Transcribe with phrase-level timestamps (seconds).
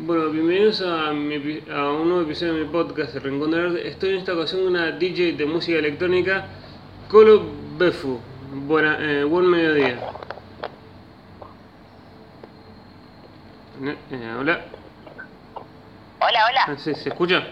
[0.00, 1.34] Bueno, bienvenidos a, mi,
[1.68, 3.88] a un nuevo episodio de mi podcast, Rincón Arte.
[3.88, 6.44] Estoy en esta ocasión con una DJ de música electrónica,
[7.10, 7.42] Colo
[7.76, 8.20] Befu.
[8.52, 9.98] Buena, eh, buen mediodía.
[13.82, 14.60] Eh, eh, hola.
[16.20, 16.64] Hola, hola.
[16.68, 17.48] Ah, ¿Se, ¿Se escucha?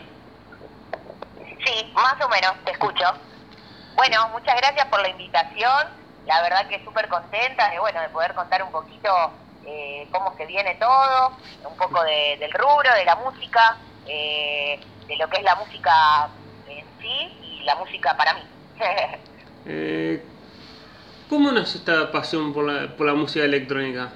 [1.64, 3.06] Sí, más o menos, te escucho.
[3.96, 5.88] Bueno, muchas gracias por la invitación.
[6.26, 9.10] La verdad que súper contenta de, bueno, de poder contar un poquito
[9.66, 11.32] eh, cómo se viene todo,
[11.68, 15.92] un poco de- del rubro, de la música, eh, de lo que es la música
[16.66, 18.42] en sí y la música para mí.
[19.64, 20.32] Eh,
[21.28, 24.12] ¿Cómo nace esta pasión por la, por la música electrónica?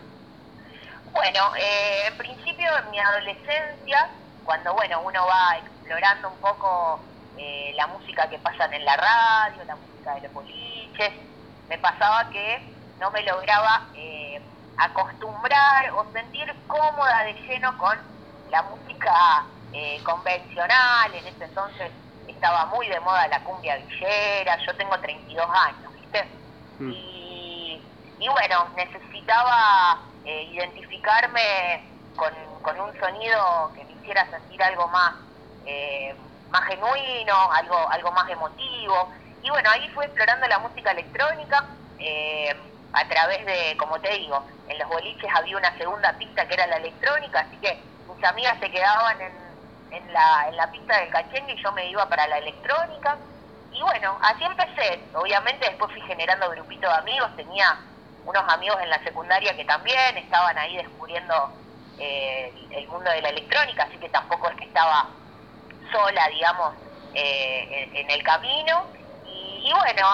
[1.13, 3.99] Bueno, eh, en principio en mi adolescencia,
[4.43, 7.05] cuando bueno uno va explorando un poco
[7.37, 11.11] eh, la música que pasan en la radio, la música de los boliches,
[11.69, 12.59] me pasaba que
[12.99, 17.97] no me lograba eh, acostumbrar o sentir cómoda de lleno con
[18.51, 21.15] la música eh, convencional.
[21.15, 21.91] En ese entonces
[22.27, 24.57] estaba muy de moda la cumbia villera.
[24.67, 26.25] Yo tengo 32 años, ¿viste?
[26.79, 26.91] Mm.
[26.93, 27.83] y,
[28.19, 31.85] y bueno, necesitaba eh, identificarme
[32.17, 35.15] con, con un sonido que me hiciera sentir algo más,
[35.65, 36.15] eh,
[36.49, 39.13] más genuino, algo, algo más emotivo.
[39.43, 44.45] Y bueno, ahí fue explorando la música electrónica eh, a través de, como te digo,
[44.69, 47.81] en los boliches había una segunda pista que era la electrónica, así que
[48.15, 52.39] mis amigas se quedaban en, la, pista del cachengue y yo me iba para la
[52.39, 53.17] electrónica.
[53.73, 55.01] Y bueno, así empecé.
[55.15, 57.79] Obviamente después fui generando grupitos de amigos, tenía
[58.25, 61.53] unos amigos en la secundaria que también estaban ahí descubriendo
[61.99, 65.09] eh, el mundo de la electrónica, así que tampoco es que estaba
[65.93, 66.75] sola, digamos,
[67.15, 69.00] eh, en el camino.
[69.63, 70.07] Y, bueno,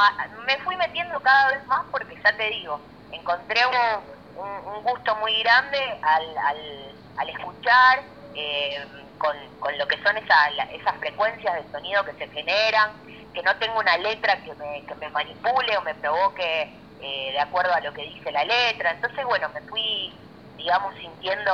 [0.46, 5.78] me fui metiendo cada vez más porque ya te digo, encontré un, gusto muy grande
[6.02, 8.86] al, al, al escuchar eh,
[9.18, 12.90] con, con lo que son esa- la- esas frecuencias de sonido que se generan,
[13.32, 17.40] que no tengo una letra que me, que me manipule o me provoque eh, de
[17.40, 18.90] acuerdo a lo que dice la letra.
[18.92, 20.20] Entonces, bueno, me fui,
[20.56, 21.52] digamos, sintiendo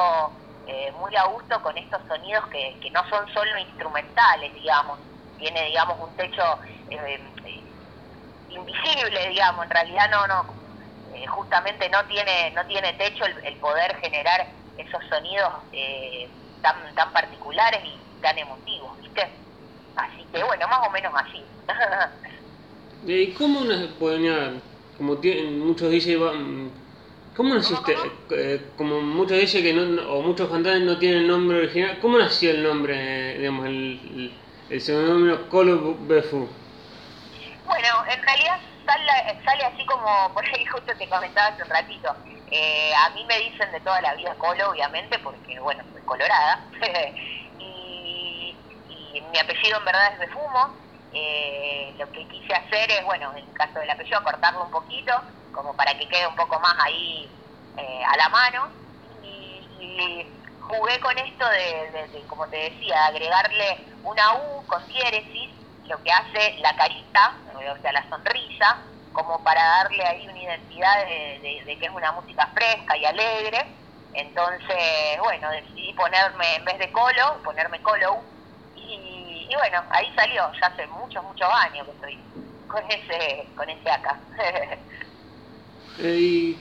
[0.66, 4.98] eh, muy a gusto con estos sonidos que, que no son solo instrumentales, digamos.
[5.36, 6.42] Tiene, digamos, un techo
[6.90, 7.18] eh,
[8.54, 9.64] invisible, digamos.
[9.64, 10.46] En realidad no, no,
[11.14, 14.46] eh, justamente no tiene, no tiene techo el, el poder generar
[14.76, 19.22] esos sonidos eh, tan, tan particulares y tan emotivos, ¿viste?
[19.96, 21.46] Así que bueno, más o menos así.
[23.02, 24.62] ¿Y cómo una podría,
[24.96, 26.72] como tienen muchos DJ, van-
[27.34, 27.94] cómo naciste,
[28.30, 32.50] eh, como muchos DJ que no, o muchos cantantes no tienen nombre original, cómo nació
[32.52, 36.48] el nombre, eh, digamos, el, el, el seudónimo Colo Befu?
[37.64, 39.12] Bueno, en realidad sale,
[39.44, 42.14] sale así como por ahí justo te comentaba hace un ratito.
[42.46, 46.70] Eh, a mí me dicen de toda la vida Colo, obviamente, porque, bueno, soy colorada.
[47.58, 48.58] y,
[49.30, 50.76] mi apellido en verdad es Befumo.
[51.10, 55.12] Eh, lo que quise hacer es, bueno, en el caso del apellido, cortarlo un poquito,
[55.50, 57.40] como para que quede un poco más ahí
[57.76, 58.72] eh, a la mano.
[59.22, 60.26] Y,
[60.60, 65.50] jugué con esto de, de- de, como te decía, agregarle una U con diéresis,
[65.92, 68.78] lo que hace la carita, o sea, la sonrisa,
[69.12, 73.58] como para darle ahí una identidad de, que es una música fresca y alegre.
[74.14, 78.20] Entonces, bueno, decidí ponerme, en vez de colo, ponerme colo.
[78.74, 82.18] Y, y bueno, ahí salió, ya hace muchos, muchos años que estoy
[82.66, 84.18] con ese, con ese acá.
[85.98, 86.58] Eh, y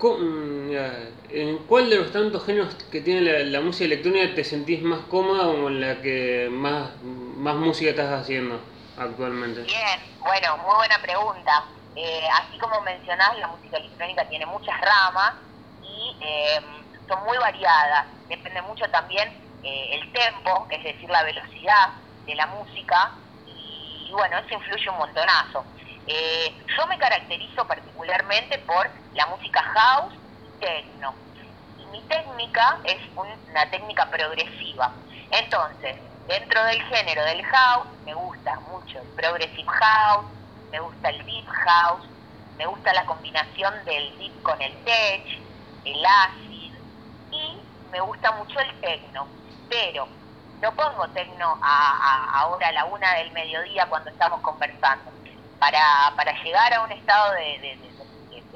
[0.00, 5.48] ¿En cuál de los tantos géneros que tiene la, música electrónica te sentís más cómoda
[5.48, 8.60] o en la que más, más música estás haciendo
[8.96, 9.62] actualmente?
[9.62, 11.64] Bien, bueno, muy buena pregunta.
[11.96, 15.34] Eh, así como mencionás, la música electrónica tiene muchas ramas
[15.82, 16.60] y eh,
[17.08, 18.06] son muy variadas.
[18.28, 19.28] Depende mucho también
[19.64, 21.88] eh, el tempo, es decir, la velocidad
[22.24, 23.14] de la música
[23.46, 25.64] y bueno, eso influye un montonazo.
[26.10, 31.14] Eh, yo me caracterizo particularmente por la música house y techno.
[31.76, 35.04] Y mi técnica es una técnica progresiva.
[35.30, 35.96] Entonces,
[36.26, 40.26] dentro del género del house, me gusta mucho el progressive house,
[40.70, 42.06] me gusta el deep house,
[42.56, 45.24] me gusta la combinación del deep con el tech,
[45.84, 46.72] el acid
[47.30, 49.28] y me gusta mucho el techno.
[49.68, 50.08] Pero
[50.62, 55.12] no pongo techno a, a- ahora a la una del mediodía cuando estamos conversando.
[55.58, 57.78] Para, para llegar a un estado de,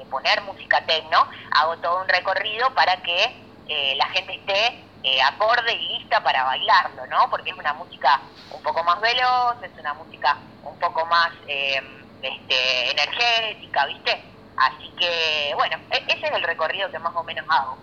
[0.09, 1.17] poner música techno,
[1.51, 3.23] hago todo un recorrido para que
[3.65, 4.67] eh, la gente esté
[5.01, 7.29] eh, acorde y lista para bailarlo, ¿no?
[7.31, 11.81] Porque es una música un poco más veloz, es una música un poco más eh,
[12.21, 14.21] energética, ¿viste?
[14.55, 17.77] Así que, bueno, e- ese es el recorrido que más o menos hago.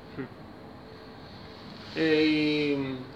[1.96, 3.09] Eh,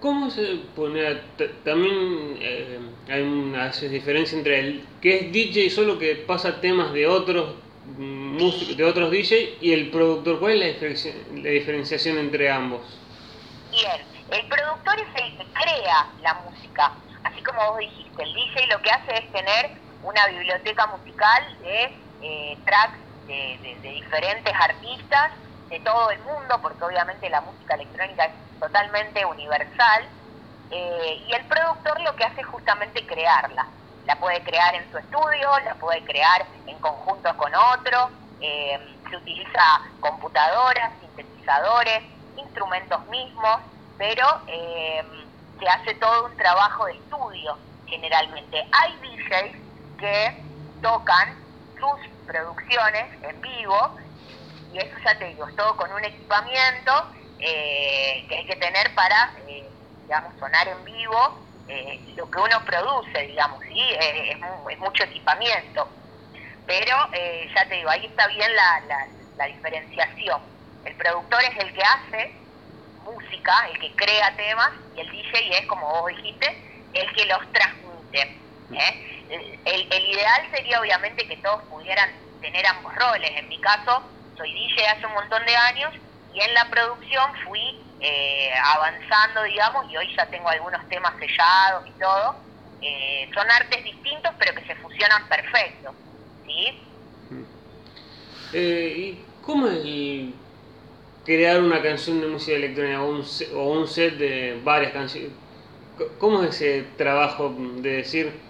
[0.00, 1.20] ¿Cómo se pone?
[1.62, 7.06] También eh, hay una diferencia entre el que es DJ solo que pasa temas de
[7.06, 7.56] otros
[7.98, 10.40] mm, de otros DJ y el productor.
[10.40, 11.04] ¿Cuál es
[11.34, 12.80] la, diferenciación entre ambos?
[13.70, 14.00] Bien,
[14.30, 16.92] el productor es el que crea la música,
[17.24, 18.22] así como vos dijiste.
[18.22, 19.72] El DJ lo que hace es tener
[20.02, 21.84] una biblioteca musical de
[22.22, 22.98] eh, tracks
[23.28, 25.30] de diferentes artistas
[25.70, 30.08] de todo el mundo, porque obviamente la música electrónica es totalmente universal,
[30.70, 33.66] eh, y el productor lo que hace es justamente crearla.
[34.04, 38.78] La puede crear en su estudio, la puede crear en conjunto con otro, eh,
[39.08, 39.62] se utiliza
[40.00, 42.02] computadoras, sintetizadores,
[42.36, 43.60] instrumentos mismos,
[43.98, 45.04] pero eh,
[45.58, 48.66] se hace todo un trabajo de estudio generalmente.
[48.72, 49.56] Hay DJs
[49.98, 50.44] que
[50.82, 51.36] tocan
[51.78, 53.96] sus producciones en vivo
[54.72, 56.92] y eso ya te digo, es todo con un equipamiento
[57.38, 59.68] eh, que hay que tener para, eh,
[60.02, 61.38] digamos, sonar en vivo
[61.68, 63.80] eh, lo que uno produce, digamos, ¿sí?
[63.98, 65.88] es, mucho equipamiento.
[66.66, 66.96] Pero
[67.54, 69.06] ya te digo, ahí está bien la,
[69.36, 70.40] la, diferenciación.
[70.84, 72.34] El productor es el que hace
[73.04, 77.40] música, el que crea temas, y el DJ es, como vos dijiste, el que los
[77.52, 78.36] transmite.
[79.64, 83.30] El, el, ideal sería obviamente que todos pudieran tener ambos roles.
[83.36, 84.02] En mi caso,
[84.40, 85.92] soy DJ hace un montón de años
[86.32, 91.86] y en la producción fui eh, avanzando, digamos, y hoy ya tengo algunos temas sellados
[91.86, 92.36] y todo.
[92.80, 95.94] Eh, son artes distintos, pero que se fusionan perfecto,
[96.46, 96.80] ¿sí?
[98.54, 100.32] Eh, ¿Y cómo es
[101.26, 105.32] crear una canción de música electrónica o un, set, o un set de varias canciones?
[106.18, 108.40] ¿Cómo es ese trabajo de decir,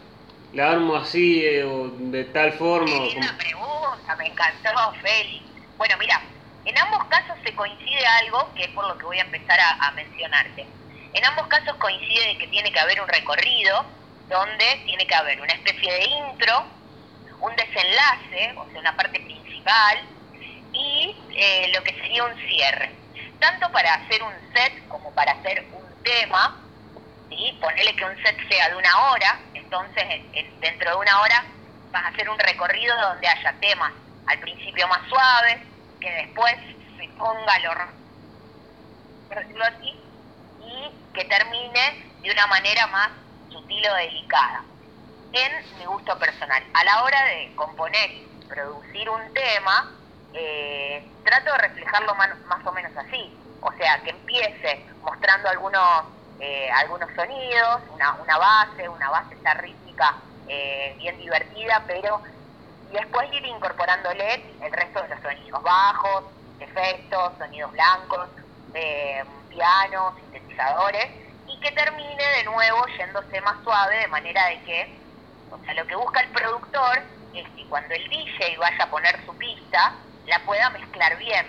[0.53, 2.87] la armo así o de tal forma?
[2.87, 5.50] Qué linda pregunta, me encantó, Félix.
[5.81, 6.21] Bueno, mira,
[6.67, 9.91] en ambos casos se coincide algo que es por lo que voy a empezar a,
[9.93, 10.67] mencionarte.
[11.15, 13.83] En ambos casos coincide que tiene que haber un recorrido
[14.29, 16.67] donde tiene que haber una especie de intro,
[17.41, 20.05] un desenlace, o sea, una parte principal,
[20.75, 22.95] y eh, lo que sería un cierre.
[23.39, 26.63] Tanto para hacer un set como para hacer un tema,
[27.31, 27.59] ¿sí?
[27.59, 30.05] ponerle que un set sea de una hora, entonces
[30.61, 31.43] dentro de una hora
[31.91, 33.93] vas a hacer un recorrido donde haya temas
[34.31, 35.59] al principio más suaves,
[36.01, 36.55] que después
[36.97, 37.73] se ponga lo
[39.65, 40.01] así,
[40.61, 43.11] y que termine de una manera más
[43.51, 44.63] sutil o delicada.
[45.33, 49.91] En mi gusto personal, a la hora de componer y producir un tema,
[50.33, 53.37] eh, trato de reflejarlo más, o menos así.
[53.63, 56.05] O sea, que empiece mostrando algunos,
[56.39, 60.17] eh, algunos sonidos, una, una base, una base esta rítmica
[60.47, 62.23] eh, bien divertida, pero
[62.91, 66.25] y después ir incorporándole el resto de los sonidos bajos,
[66.59, 68.29] efectos, sonidos blancos,
[68.75, 71.07] eh, pianos, sintetizadores,
[71.47, 74.99] y que termine de nuevo yéndose más suave, de manera de que,
[75.51, 77.03] o sea, lo que busca el productor
[77.35, 79.95] es que cuando el DJ vaya a poner su pista,
[80.27, 81.47] la pueda mezclar bien.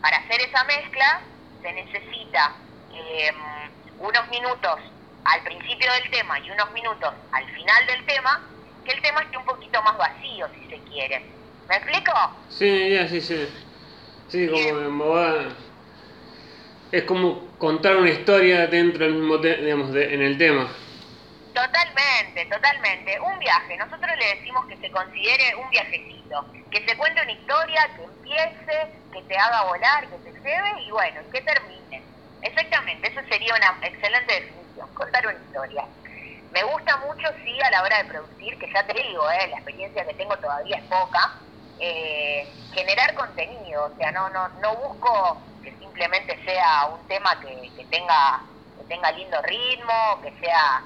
[0.00, 1.20] Para hacer esa mezcla
[1.60, 2.52] se necesita
[2.92, 3.36] em,
[3.98, 4.80] unos minutos
[5.24, 8.40] al principio del tema y unos minutos al final del tema
[8.84, 11.22] que el tema esté un poquito más vacío, si se quiere.
[11.68, 12.12] ¿Me explico?
[12.48, 13.48] Sí, ya, sí, sí.
[14.28, 14.68] Sí, como
[16.92, 20.68] es como contar una historia dentro del mismo, digamos, en el tema.
[21.54, 23.18] Totalmente, totalmente.
[23.20, 23.76] Un viaje.
[23.78, 26.46] Nosotros le decimos que se considere un viajecito.
[26.70, 28.76] Que se cuente una historia, que empiece,
[29.12, 32.12] que te haga volar, que te lleve y bueno, que termine.
[32.42, 35.84] Exactamente, eso sería una excelente definición, contar una historia.
[36.52, 39.56] Me gusta mucho, sí, a la hora de producir, que ya te digo, eh, la
[39.56, 41.32] experiencia que tengo todavía es poca,
[41.80, 47.70] eh, generar contenido, o sea, no, no, no busco que simplemente sea un tema que,
[47.74, 48.42] que, tenga,
[48.76, 50.82] que tenga lindo ritmo, que sea,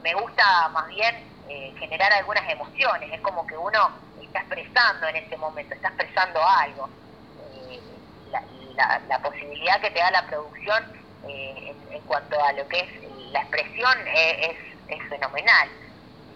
[0.00, 1.16] me gusta más bien
[1.48, 3.90] eh, generar algunas emociones, es como que uno
[4.22, 6.88] está expresando en ese momento, está expresando algo.
[8.76, 10.84] La, la, posibilidad que te da la producción
[11.26, 15.68] en, cuanto a lo que es la expresión es es fenomenal.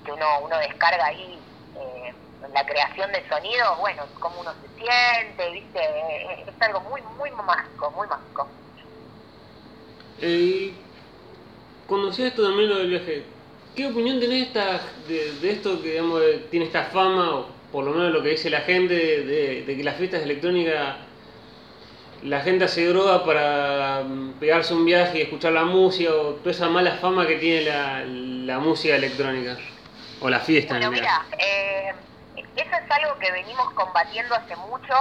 [0.05, 1.39] Que uno, uno descarga ahí
[1.77, 2.15] eh,
[2.53, 5.81] la creación de sonido, bueno, cómo uno se siente, ¿viste?
[6.47, 8.49] Es, algo muy, muy mágico, muy mágico.
[10.21, 10.73] Eh,
[11.87, 13.25] conocí esto también lo del viaje.
[13.75, 18.13] ¿Qué opinión tenés esta, de, esto que digamos, tiene esta fama, o por lo menos
[18.13, 20.97] lo que dice la gente, de, de que las fiestas electrónicas
[22.25, 26.51] la gente hace droga para mm, pegarse un viaje y escuchar la música o toda
[26.51, 28.05] esa mala fama que tiene la,
[28.59, 29.57] música electrónica
[30.21, 30.75] o la fiesta.
[30.75, 31.93] Bueno, mira, eh,
[32.37, 34.95] eso es algo que venimos combatiendo hace mucho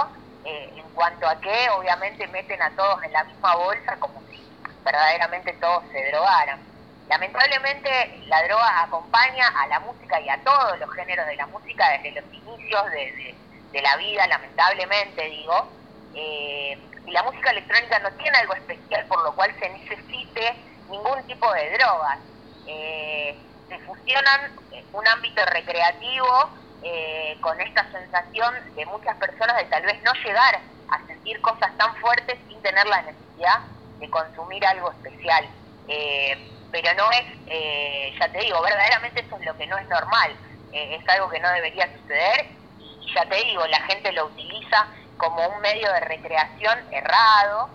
[0.44, 4.42] en cuanto a que obviamente meten a todos en la misma bolsa como si
[4.84, 6.60] verdaderamente todos se drogaran.
[7.08, 11.90] Lamentablemente la droga acompaña a la música y a todos los géneros de la música
[11.90, 15.68] desde los inicios de, la vida, lamentablemente digo,
[16.14, 20.54] eh, y la música electrónica no tiene algo especial por lo cual se necesite
[20.88, 22.18] ningún tipo de drogas.
[22.66, 23.36] Eh,
[23.68, 24.52] se fusionan
[24.92, 26.50] un ámbito recreativo
[26.82, 31.74] eh, con esta sensación de muchas personas de tal vez no llegar a sentir cosas
[31.78, 33.58] tan fuertes sin tener la necesidad
[33.98, 35.48] de consumir algo especial.
[35.88, 36.36] Eh,
[36.70, 40.36] pero no es, eh, ya te digo, verdaderamente eso es lo que no es normal,
[40.72, 42.46] es algo que no debería suceder
[42.78, 47.70] y ya te digo, la gente lo utiliza como un medio de recreación errado,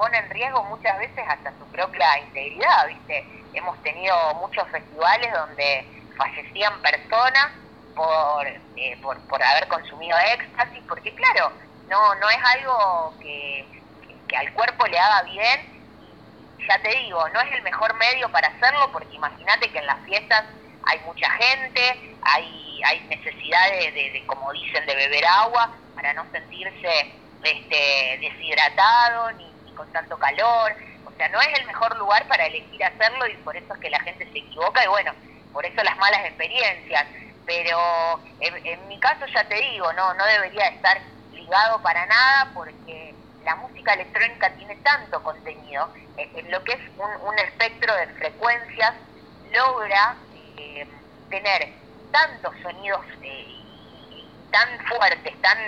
[0.00, 3.22] pone en riesgo muchas veces hasta su propia integridad, ¿viste?
[3.52, 5.84] Hemos tenido muchos festivales donde
[6.16, 7.52] fallecían personas
[7.94, 11.52] por, eh, por, por haber consumido éxtasis, porque claro,
[11.90, 13.66] no, no es algo que,
[14.34, 15.82] al cuerpo le haga bien.
[16.66, 20.00] Ya te digo, no es el mejor medio para hacerlo, porque imagínate que en las
[20.06, 20.44] fiestas
[20.86, 26.24] hay mucha gente, hay, hay necesidad de, de, como dicen, de beber agua para no
[26.32, 29.49] sentirse este, deshidratado ni
[29.80, 30.72] con tanto calor.
[31.06, 33.88] O sea, no es el mejor lugar para elegir hacerlo y por eso es que
[33.88, 35.12] la gente se equivoca y bueno,
[35.54, 37.06] por eso las malas experiencias
[37.50, 41.00] pero en, mi caso ya te digo, no, no debería estar
[41.32, 43.12] ligado para nada porque
[43.44, 48.92] la música electrónica tiene tanto contenido, en, lo que es un, espectro de frecuencias
[49.52, 50.14] logra
[50.58, 50.86] eh,
[51.28, 51.72] tener
[52.12, 53.46] tantos sonidos eh,
[54.52, 55.58] tan fuertes, tan,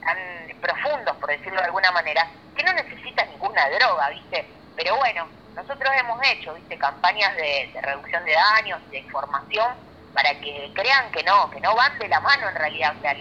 [0.00, 0.18] tan
[0.60, 2.26] profundos, por decirlo de alguna manera,
[2.58, 4.44] que no necesita ninguna droga, ¿viste?
[4.76, 6.76] Pero bueno, nosotros hemos hecho, ¿viste?
[6.76, 9.68] Campañas de, de reducción de daños, de información,
[10.12, 12.96] para que crean que no, que no van de la mano en realidad.
[12.98, 13.14] O sea,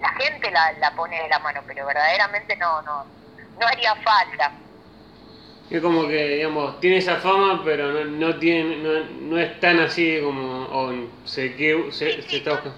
[0.00, 3.04] la gente la, la pone de la mano, pero verdaderamente no, no,
[3.58, 4.52] no haría falta.
[5.68, 9.80] Es como que, digamos, tiene esa fama, pero no, no tiene, no, no es tan
[9.80, 10.92] así como o
[11.24, 12.72] se, que, se, sí, son, son,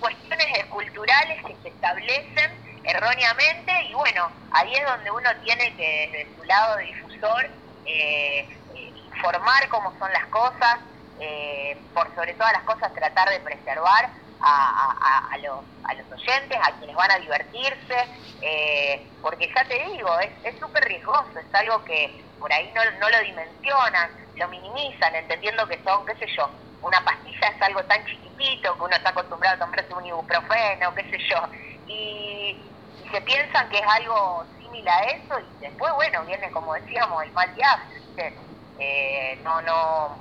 [0.00, 6.36] cuestiones culturales que se establecen erróneamente y bueno, ahí es donde uno tiene que, desde
[6.36, 7.50] su lado de difusor,
[7.84, 10.78] eh, informar cómo son las cosas,
[11.20, 14.10] eh, por sobre todas las cosas tratar de preservar
[14.44, 18.08] a, los, a los oyentes, a quienes van a divertirse,
[18.40, 23.08] eh, porque ya te digo, es súper riesgoso, es algo que por ahí no, no
[23.08, 28.04] lo dimensionan, lo minimizan, entendiendo que son, qué sé yo, una pastilla es algo tan
[28.04, 31.48] chiquitito que uno está acostumbrado a tomarse un ibuprofeno, qué sé yo,
[31.86, 32.71] y,
[33.12, 37.32] se piensan que es algo similar a eso y después, bueno, viene como decíamos el
[37.32, 38.34] mal viaje,
[38.78, 40.16] eh, no, no,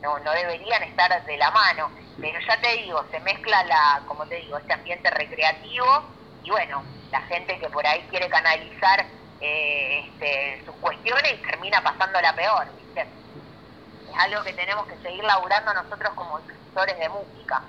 [0.00, 1.90] no, no deberían estar de la mano,
[2.20, 6.04] pero ya te digo, se mezcla la, como te digo, este ambiente recreativo
[6.44, 9.04] y bueno, la gente que por ahí quiere canalizar
[9.40, 13.00] eh, este, sus cuestiones y termina pasando la peor, ¿viste?
[13.00, 17.62] Es algo que tenemos que seguir laburando nosotros como profesores de música.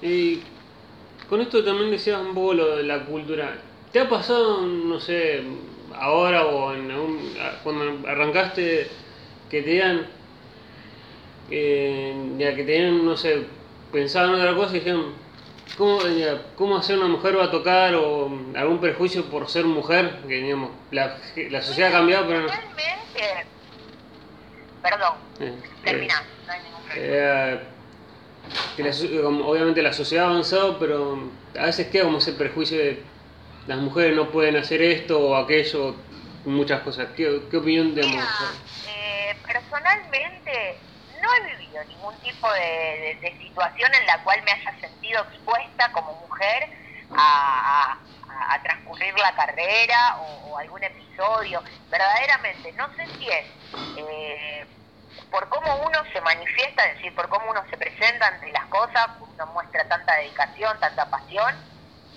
[0.00, 0.51] Y
[1.32, 3.56] con esto también decías un poco lo de la cultura.
[3.90, 5.42] ¿Te ha pasado, no sé,
[5.98, 6.92] ahora o en
[7.64, 8.86] cuando arrancaste,
[9.48, 10.08] que te digan,
[12.38, 13.46] ya que tenían, no sé,
[13.90, 15.14] pensaban otra cosa y dijeron,
[15.78, 16.00] ¿cómo,
[16.54, 20.18] ¿cómo hacer una mujer va a tocar o algún prejuicio por ser mujer?
[20.28, 21.16] Que digamos, la,
[21.48, 22.48] la sociedad ha cambiado, pero no.
[24.82, 27.72] Perdón, eh, termina, eh, no hay ningún problema.
[28.76, 28.82] Que
[29.22, 33.02] obviamente la sociedad ha avanzado, pero a veces queda como ese prejuicio de
[33.66, 35.94] las mujeres no pueden hacer esto o aquello,
[36.44, 37.08] muchas cosas.
[37.16, 38.24] ¿Qué, qué opinión tenemos?
[38.88, 40.78] Eh, personalmente
[41.22, 46.14] no he vivido ningún tipo de, situación en la cual me haya sentido expuesta como
[46.26, 46.70] mujer
[47.14, 47.98] a,
[48.64, 51.62] transcurrir la carrera o, algún episodio.
[51.90, 53.46] Verdaderamente, no sé si es
[53.96, 54.66] eh,
[55.30, 59.08] por cómo uno se manifiesta, es decir, por cómo uno se presenta ante las cosas,
[59.20, 61.54] uno muestra tanta dedicación, tanta pasión,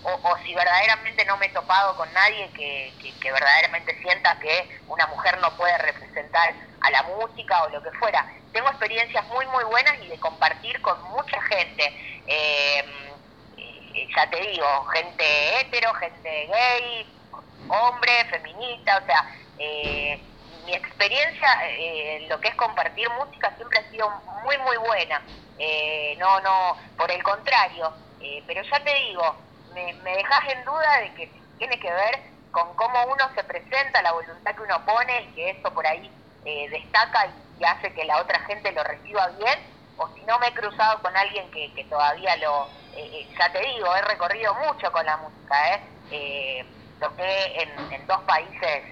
[0.04, 5.08] o, si verdaderamente no me he topado con nadie que, que, verdaderamente sienta que una
[5.08, 8.24] mujer no puede representar a la música o lo que fuera.
[8.54, 11.86] Tengo experiencias muy, muy buenas y de compartir con mucha gente.
[12.28, 12.86] Em,
[13.58, 17.14] eh, ya te digo, gente hetero, gente gay,
[17.68, 20.22] hombre, feminista, o sea, eh,
[20.66, 24.10] mi experiencia eh, lo que es compartir música siempre ha sido
[24.44, 25.22] muy, muy buena.
[26.18, 27.94] no, no, por el contrario.
[28.48, 29.36] pero ya te digo,
[29.74, 34.02] me, me dejas en duda de que tiene que ver con cómo uno se presenta,
[34.02, 36.10] la voluntad que uno pone y que eso por ahí
[36.46, 37.28] eh, destaca
[37.60, 39.60] y, hace que la otra gente lo reciba bien,
[39.98, 43.60] o si no me he cruzado con alguien que, todavía lo, eh, eh, ya te
[43.60, 45.82] digo, he recorrido mucho con la música, ¿eh?
[46.12, 46.66] eh,
[47.00, 48.84] toqué en, en dos países,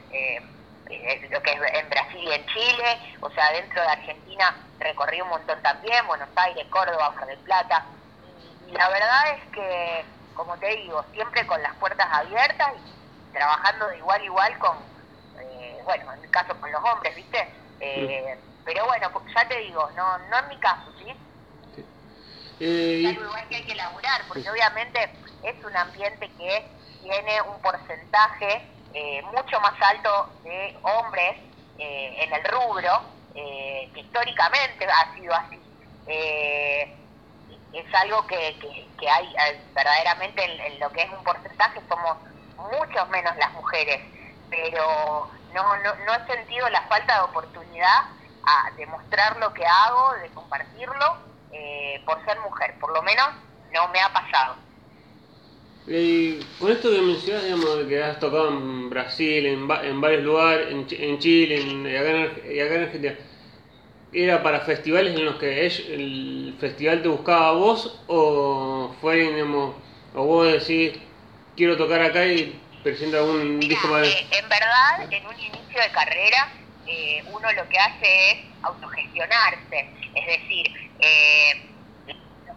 [0.90, 4.56] eh, eh, lo que es en Brasil y en Chile, o sea, dentro de Argentina
[4.80, 7.86] recorrí un montón también, Buenos Aires, Córdoba, Mar del Plata,
[8.22, 13.32] y, y la verdad es que, como te digo, siempre con las puertas abiertas y
[13.32, 14.78] trabajando de igual a igual con,
[15.40, 17.50] eh, bueno, en mi caso con los hombres, ¿viste?
[17.80, 21.08] Eh, Pero bueno, pues ya te digo, no, no en mi caso, ¿sí?
[22.60, 25.00] Eh, Es algo igual que hay que laburar, porque obviamente
[25.42, 26.72] es un ambiente que
[27.02, 31.36] tiene un porcentaje eh, mucho más alto de hombres
[31.80, 33.02] eh, en el rubro,
[33.34, 35.60] eh, que históricamente ha sido así.
[37.74, 38.56] Es algo que,
[39.00, 39.36] que, hay
[39.74, 42.18] verdaderamente en, lo que es un porcentaje, somos
[42.56, 44.00] muchos menos las mujeres,
[44.48, 48.02] pero no, no, no he sentido la falta de oportunidad
[48.46, 51.18] a demostrar lo que hago, de compartirlo,
[52.06, 53.28] por ser mujer, por lo menos
[53.72, 54.63] no me ha pasado.
[55.86, 60.72] Eh, con esto que mencionas, digamos, que has tocado en Brasil, en, en varios lugares,
[60.72, 63.18] en, en Chile, en, y acá en, y acá en Argentina,
[64.12, 69.76] ¿era para festivales en los que el festival te buscaba a vos o fue, digamos,
[70.14, 71.00] o vos decís,
[71.56, 74.06] quiero tocar acá y presenta algún Mira, disco para...
[74.08, 76.48] eh, en verdad, en un inicio de carrera,
[76.86, 79.86] eh, uno lo que hace es autogestionarse.
[80.16, 80.66] Es decir,
[81.00, 81.73] eh,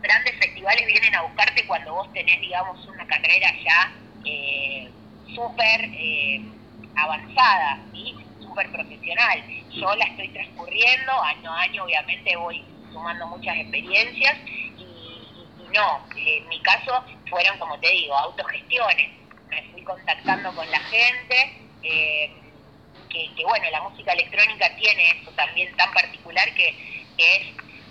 [0.00, 3.92] grandes festivales vienen a buscarte cuando vos tenés, digamos, una carrera ya
[4.24, 4.92] eh,
[5.34, 6.40] súper eh,
[6.96, 8.14] avanzada, ¿sí?
[8.42, 9.44] súper profesional.
[9.70, 14.34] Yo la estoy transcurriendo, año a año obviamente voy sumando muchas experiencias
[14.78, 19.10] y, y- y no, en mi caso fueron, como te digo, autogestiones.
[19.48, 21.36] Me fui contactando con la gente,
[21.82, 22.30] eh,
[23.08, 26.68] que, que, bueno, la música electrónica tiene eso también tan particular que
[27.16, 27.40] es,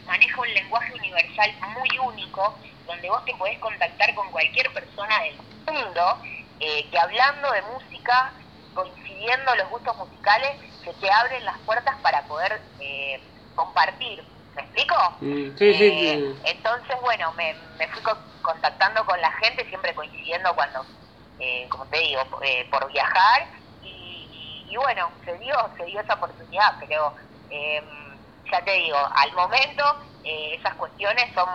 [0.06, 5.38] maneja un lenguaje universal muy único, donde vos te podés contactar con cualquier persona del
[5.76, 6.20] mundo,
[6.60, 8.34] eh, que hablando de música,
[8.74, 10.52] coincidiendo los gustos musicales,
[10.84, 14.24] se te abren las puertas para poder eh, compartir.
[14.56, 14.96] ¿Me explico?
[15.22, 16.42] Mm, sí, sí, Eh, sí.
[16.46, 20.86] Entonces, bueno, me, me fui co- contactando con la gente, siempre coincidiendo cuando,
[21.38, 23.42] eh, como te digo, eh, por viajar.
[23.82, 24.30] Y,
[24.70, 27.14] y- y bueno, se dio, se dio esa oportunidad, pero
[27.50, 27.82] eh,
[28.52, 29.84] ya te digo, al momento
[30.24, 31.50] eh, esas cuestiones son,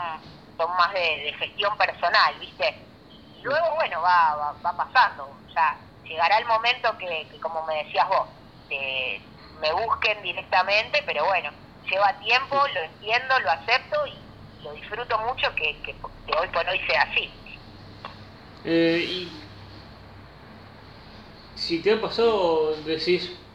[0.57, 2.74] son más de, de gestión personal, ¿viste?
[3.09, 5.42] Y luego, bueno, va, va, va pasando.
[5.55, 8.29] Ya llegará el momento que, que como me decías vos,
[8.68, 11.50] te- me busquen directamente, pero bueno,
[11.90, 14.31] lleva tiempo, lo entiendo, lo acepto y
[14.62, 17.33] lo disfruto mucho que, que, que hoy por hoy sea así.
[18.62, 19.50] Eh, y
[21.55, 23.50] si te ha pasado, decís,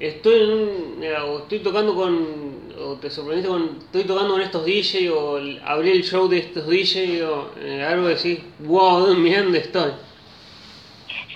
[0.00, 1.02] estoy en un,
[1.42, 5.90] estoy tocando con, o te sorprendiste con, estoy tocando con estos DJ, o el- abrí
[5.90, 9.92] el show de estos DJ, o eh, algo decís, wow, dónde estoy.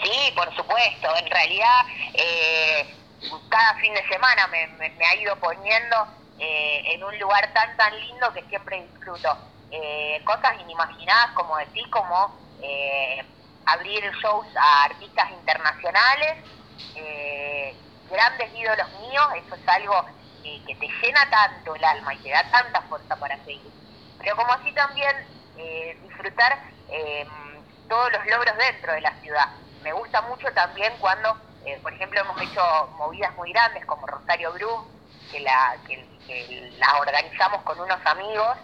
[0.03, 1.09] Sí, por supuesto.
[1.17, 1.81] En realidad,
[2.15, 2.87] eh,
[3.49, 5.97] cada fin de semana me, me- me ha ido poniendo
[6.39, 9.29] eh, en un lugar tan, tan lindo que siempre disfruto.
[9.71, 12.31] Eh, cosas inimaginadas, como decís, como
[12.63, 13.25] eh,
[13.67, 16.37] abrir shows a artistas internacionales,
[16.95, 17.77] eh,
[18.13, 20.05] grandes ídolos míos, eso es algo
[20.45, 23.73] eh, que te llena tanto el alma y te da tanta fuerza para seguir.
[24.19, 25.17] Pero como así también
[25.57, 27.27] eh, disfrutar eh,
[27.89, 29.49] todos los logros dentro de la ciudad.
[29.83, 32.63] Me gusta mucho también cuando, eh, por ejemplo, hemos hecho
[32.97, 34.87] movidas muy grandes como Rosario Bru,
[35.31, 38.57] que la, que, que la organizamos con unos amigos.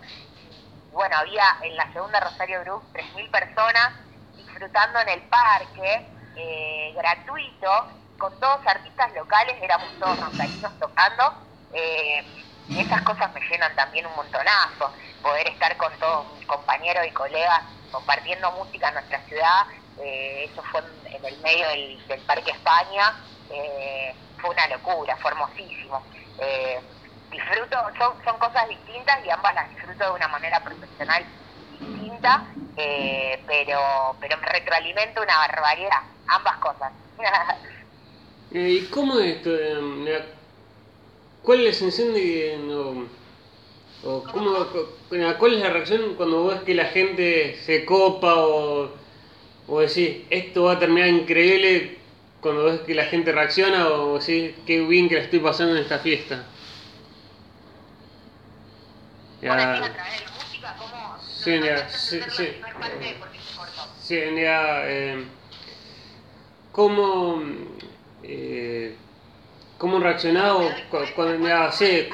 [0.93, 3.93] Bueno, había en la segunda Rosario Bru 3.000 personas
[4.35, 11.33] disfrutando en el parque, eh, gratuito, con todos artistas locales, éramos todos rosarinos tocando.
[11.73, 12.25] Eh,
[12.69, 17.11] y esas cosas me llenan también un montonazo, poder estar con todos mis compañeros y
[17.13, 19.67] colegas compartiendo música en nuestra ciudad,
[19.99, 23.15] eh, eso fue en, el medio del, Parque España,
[23.51, 26.03] eh, fue una locura, fue hermosísimo.
[26.39, 26.81] Eh,
[27.31, 31.25] disfruto, son, son cosas distintas y ambas las disfruto de una manera profesional
[31.71, 32.45] distinta,
[32.77, 36.93] eh, pero, pero me retroalimento una barbaridad, ambas cosas.
[38.53, 39.55] Eh, ¿Y cómo es esto?
[39.55, 40.23] eh,
[41.43, 43.07] ¿Cuál es la sensación de, no,
[44.05, 44.67] o cómo,
[45.39, 48.91] cuál es la reacción cuando ves que la gente se copa o,
[49.67, 51.99] o decís, esto va a terminar increíble
[52.41, 55.83] cuando ves que la gente reacciona o decís, qué bien que la estoy pasando en
[55.83, 56.45] esta fiesta?
[59.43, 61.17] Ya, a través de la música, ¿cómo?
[61.21, 62.49] Sí, ya, sí, sí.
[62.61, 63.83] parte porque se cortó.
[64.03, 65.25] sí, ya, eh,
[66.73, 67.43] ¿cómo,
[69.79, 70.53] cómo reaccionás
[71.15, 72.09] cuando, cómo, sí,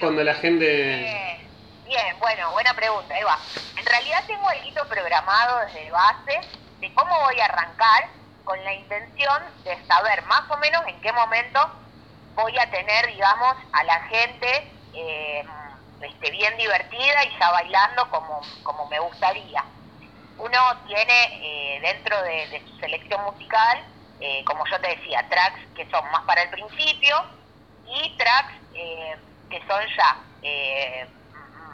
[0.00, 1.42] cuando la gente...
[1.86, 3.22] Bien, bueno, buena pregunta, ahí.
[3.78, 6.40] En realidad tengo algo programado desde base,
[6.80, 8.08] de cómo voy a arrancar
[8.44, 11.60] con la intención de saber más o menos en qué momento
[12.34, 15.44] voy a tener, digamos, a la gente eh,
[16.00, 19.64] este, bien divertida y ya bailando como, como me gustaría.
[20.38, 23.82] Uno tiene eh, dentro de, su selección musical,
[24.20, 27.16] eh, como yo te decía, tracks que son más para el principio
[27.86, 28.54] y tracks
[29.48, 30.16] que son ya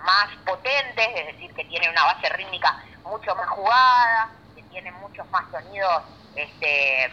[0.04, 5.28] más potentes, es decir, que tienen una base rítmica mucho más jugada, que tienen muchos
[5.30, 6.02] más sonidos,
[6.34, 7.10] este,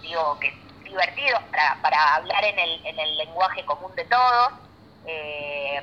[0.00, 0.52] digo, que
[0.88, 4.52] divertidos para, para hablar en el, en el lenguaje común de todos.
[5.06, 5.82] Eh,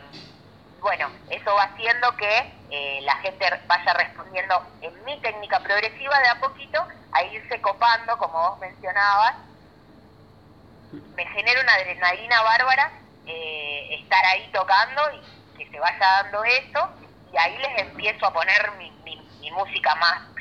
[0.82, 6.28] bueno, eso va haciendo que eh, la gente vaya respondiendo en mi técnica progresiva de
[6.30, 9.36] a poquito a irse copando, como vos mencionabas.
[11.16, 12.92] Me genera una adrenalina bárbara
[13.26, 16.90] eh, estar ahí tocando y que se vaya dando eso
[17.32, 18.92] y ahí les empiezo a poner mi,
[19.40, 20.36] mi música más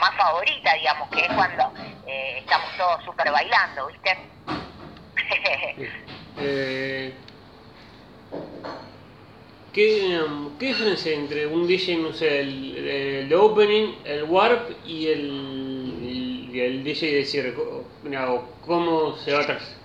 [0.00, 1.64] más favorita, digamos, que es cuando
[2.06, 4.18] eh, estamos todos súper bailando, ¿viste?
[6.36, 7.20] eh,
[9.76, 10.20] ¿qué,
[10.58, 17.14] ¿Qué diferencia entre un DJ, no sé, el, opening, el warp y el, el DJ
[17.14, 17.54] de cierre?
[18.64, 19.76] ¿Cómo se va atrás?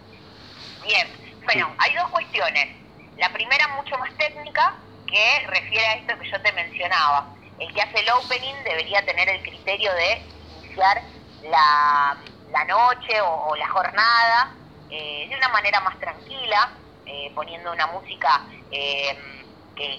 [0.86, 1.08] Bien,
[1.44, 2.70] bueno, hay dos cuestiones.
[3.18, 4.76] La primera mucho más técnica,
[5.06, 9.28] que refiere a esto que yo te mencionaba el que hace el opening debería tener
[9.28, 10.22] el criterio de
[10.64, 11.02] iniciar
[11.44, 12.18] la,
[12.66, 14.56] noche o, la jornada
[14.90, 16.72] eh, de una manera más tranquila,
[17.06, 19.16] eh, poniendo una música eh,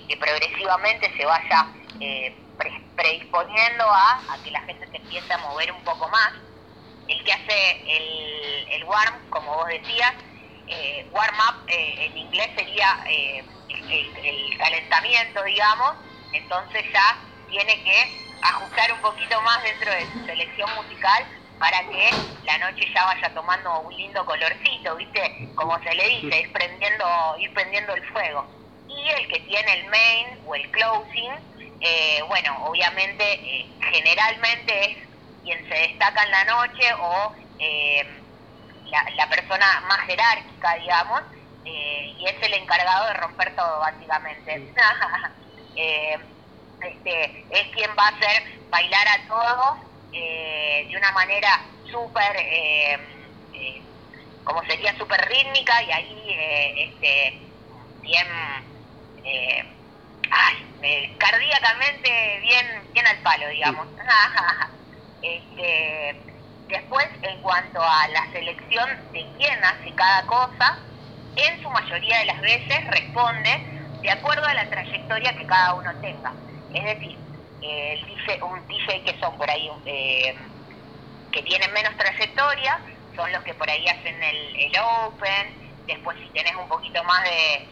[0.09, 1.69] que, progresivamente se vaya
[2.97, 6.33] predisponiendo a, que la gente se empiece a mover un poco más.
[7.09, 10.13] El que hace el, warm, como vos decías,
[11.13, 15.95] warm up en inglés sería el calentamiento, digamos,
[16.33, 17.19] entonces ya
[17.49, 21.27] tiene que ajustar un poquito más dentro de su selección musical
[21.59, 22.11] para que
[22.45, 25.49] la noche ya vaya tomando un lindo colorcito, ¿viste?
[25.55, 27.05] Como se le dice, ir prendiendo,
[27.39, 28.62] ir prendiendo el fuego.
[29.03, 31.33] Y el que tiene el main o el closing,
[31.81, 34.97] eh, bueno, obviamente, eh, generalmente es
[35.43, 38.07] quien se destaca en la noche o eh,
[39.17, 41.23] la, persona más jerárquica, digamos,
[41.65, 44.73] y es el encargado de romper todo, básicamente.
[46.83, 51.49] este, es quien va a hacer bailar a todos eh, de una manera
[51.91, 52.99] súper, eh,
[53.55, 53.83] eh,
[54.45, 56.37] como sería súper rítmica y ahí
[56.77, 57.39] este,
[58.03, 58.27] bien,
[59.25, 63.87] ay, cardíacamente bien, bien al palo, digamos.
[65.23, 66.17] este,
[66.69, 70.79] después, en cuanto a la selección de quién hace cada cosa,
[71.37, 75.91] en su mayoría de las veces responde de acuerdo a la trayectoria que cada uno
[76.01, 76.35] tenga.
[76.75, 77.19] Es decir,
[78.43, 80.35] un DJ que son por ahí, eh,
[81.31, 82.81] que tienen menos trayectoria,
[83.17, 84.73] son los que por ahí hacen el,
[85.07, 87.69] Open, después si tienes un poquito más de,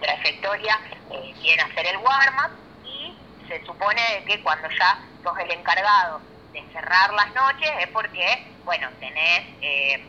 [0.00, 0.78] trayectoria,
[1.10, 2.52] eh, quieren hacer el warm-up
[2.84, 3.14] y
[3.48, 6.20] se supone que cuando ya sos el encargado
[6.52, 10.04] de cerrar las noches es porque, bueno, tenés eh,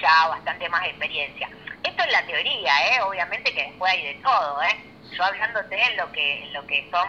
[0.00, 1.48] ya bastante más experiencia.
[1.82, 3.02] Esto es la teoría, ¿eh?
[3.02, 4.90] obviamente que después hay de todo, ¿eh?
[5.16, 7.08] yo hablándote en lo que, lo que son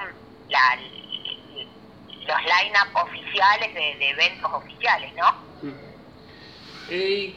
[0.50, 5.32] la, los line-up oficiales de, eventos oficiales, ¿no?
[5.62, 5.74] Mm.
[6.90, 7.36] Eh,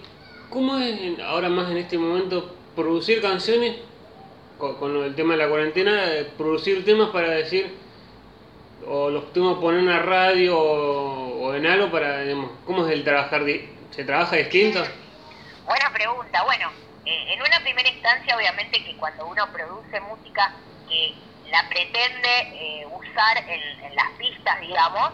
[0.51, 3.77] ¿Cómo es ahora más en este momento producir canciones
[4.59, 6.03] con, el tema de la cuarentena,
[6.37, 7.77] producir temas para decir,
[8.87, 13.05] o los temas poner en una radio o, en algo para, digamos, ¿cómo es el
[13.05, 13.43] trabajar?
[13.91, 14.83] ¿Se trabaja distinto?
[15.67, 16.43] Buena pregunta.
[16.45, 16.71] Bueno,
[17.07, 20.53] eh, en una primera instancia, obviamente que cuando uno produce música
[20.89, 21.15] que
[21.51, 25.13] la pretende eh, usar en, las pistas, digamos,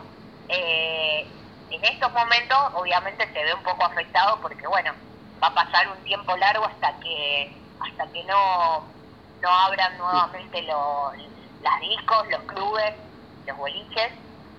[0.48, 1.26] eh,
[1.70, 4.92] en estos momentos obviamente se ve un poco afectado porque, bueno,
[5.42, 8.84] va a pasar un tiempo largo hasta que hasta que no,
[9.40, 11.14] no abran nuevamente los
[11.62, 12.94] las discos, los clubes,
[13.46, 14.12] los boliches.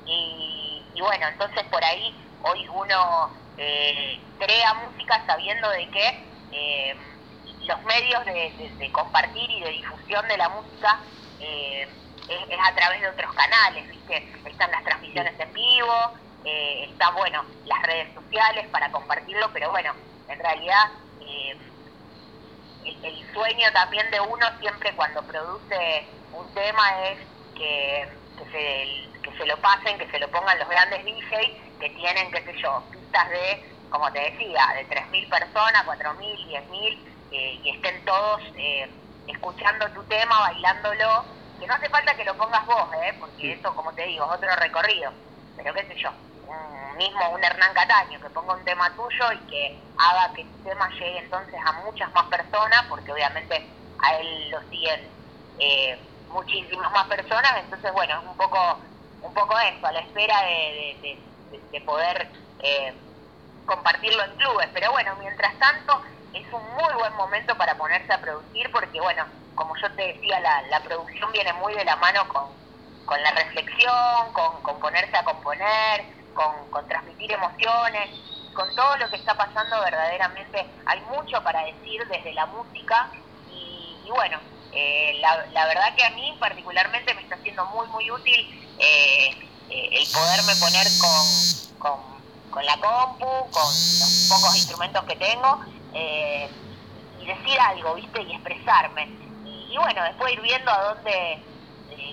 [0.05, 2.13] Y, bueno, entonces por ahí
[2.43, 3.31] hoy uno
[4.37, 6.97] crea música sabiendo de que
[7.67, 10.99] los medios de, compartir y de difusión de la música
[11.39, 11.87] eh,
[12.27, 14.33] es, a través de otros canales, ¿viste?
[14.45, 16.11] Están las transmisiones en vivo,
[16.43, 19.93] eh, están, bueno, las redes sociales para compartirlo, pero bueno,
[20.27, 20.91] en realidad
[22.83, 27.19] el, sueño también de uno siempre cuando produce un tema es
[27.55, 28.07] que,
[28.51, 32.43] se, que se lo pasen, que se lo pongan los grandes DJs que tienen, qué
[32.43, 36.99] sé yo, pistas de, como te decía, de 3.000 personas, 4.000, 10.000,
[37.31, 38.89] eh, y estén todos eh,
[39.27, 41.25] escuchando tu tema, bailándolo,
[41.59, 43.15] que no hace falta que lo pongas vos, ¿eh?
[43.19, 45.11] porque eso, como te digo, es otro recorrido,
[45.55, 46.11] pero qué sé yo,
[46.97, 50.89] mismo un Hernán Cataño, que ponga un tema tuyo y que haga que tu tema
[50.91, 53.67] llegue entonces a muchas más personas, porque obviamente
[53.99, 55.07] a él lo siguen
[55.59, 58.79] eh, muchísimas más personas, entonces bueno, es un poco,
[59.21, 61.19] un poco eso, a la espera de,
[61.85, 62.93] poder eh,
[63.65, 66.01] compartirlo en clubes, pero bueno, mientras tanto
[66.33, 70.39] es un muy buen momento para ponerse a producir, porque bueno, como yo te decía,
[70.39, 72.45] la, la producción viene muy de la mano con,
[73.05, 78.09] con la reflexión, con ponerse a componer, con, con transmitir emociones,
[78.53, 83.09] con todo lo que está pasando verdaderamente hay mucho para decir desde la música
[83.49, 84.39] y, bueno,
[84.73, 89.29] eh, la, la, verdad que a mí particularmente me está siendo muy muy útil eh,
[89.69, 91.99] eh, el poderme poner con,
[92.51, 95.61] con, la compu, con los pocos instrumentos que tengo
[95.93, 98.21] y decir algo, ¿viste?
[98.23, 99.07] Y expresarme.
[99.45, 101.41] Y, bueno, después ir viendo a dónde,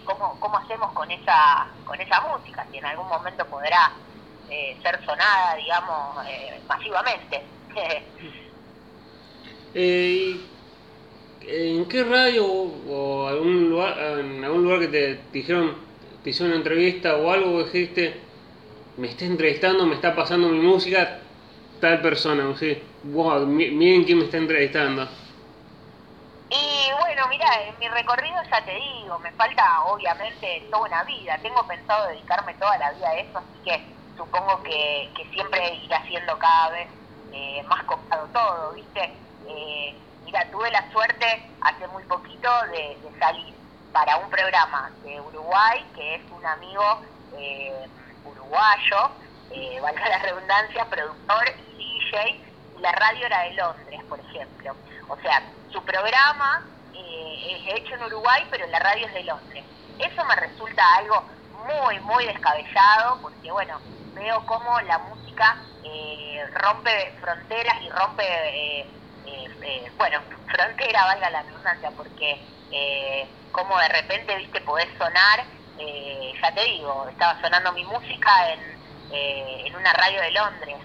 [0.05, 3.93] cómo, cómo hacemos con esa, con esa música, si en algún momento podrá
[4.51, 7.43] eh, ser sonada, digamos, eh, masivamente.
[9.75, 10.35] Eh,
[11.43, 15.77] ¿En qué radio o algún lugar, en algún lugar que te dijeron,
[16.25, 18.19] te hicieron una entrevista o algo dijiste,
[18.97, 21.21] me está entrevistando, me está pasando mi música,
[21.81, 25.07] tal persona, o sea, wow, miren quién me está entrevistando?
[26.51, 31.39] Y bueno, mira, en mi recorrido ya te digo, me falta obviamente toda una vida.
[31.43, 36.37] Tengo pensado dedicarme toda la vida a eso, así que supongo que, siempre irá siendo
[36.39, 36.89] cada vez
[37.33, 39.15] eh, más copado todo, ¿viste?
[39.47, 43.55] Eh, mira, tuve la suerte hace muy poquito de, salir
[43.93, 47.01] para un programa de Uruguay, que es un amigo
[47.37, 47.87] eh,
[48.25, 49.11] uruguayo,
[49.83, 51.45] valga la redundancia, productor
[51.79, 52.41] y DJ,
[52.77, 54.75] y la radio era de Londres, por ejemplo.
[55.09, 59.65] O sea, su programa eh, es hecho en Uruguay, pero la radio es de Londres.
[59.99, 61.25] Eso me resulta algo
[61.67, 63.81] muy, muy descabellado, porque bueno,
[64.19, 71.91] veo cómo la música eh, rompe fronteras y rompe, eh, bueno, frontera, valga la redundancia,
[71.97, 72.45] porque
[73.51, 75.45] como de repente, viste, podés sonar,
[76.43, 78.79] ya te digo, estaba sonando mi música en,
[79.11, 80.77] en una radio de Londres.